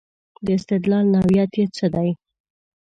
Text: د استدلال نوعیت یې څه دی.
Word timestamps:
د 0.45 0.47
استدلال 0.57 1.05
نوعیت 1.13 1.51
یې 1.59 1.65
څه 1.75 1.85
دی. 1.95 2.09